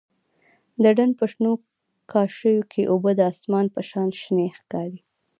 [0.81, 1.51] د ډنډ په شنو
[2.11, 4.99] کاشيو کښې اوبه د اسمان په شان شنې ښکارېدې.